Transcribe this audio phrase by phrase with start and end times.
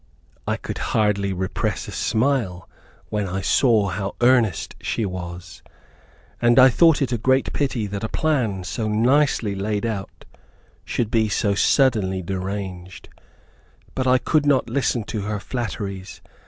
[0.47, 2.67] I could hardly repress a smile
[3.09, 5.61] when I saw how earnest she was,
[6.41, 10.25] and I thought it a great pity that a plan so nicely laid out
[10.83, 13.09] should be so suddenly deranged,
[13.93, 16.19] but I could not listen to her flatteries.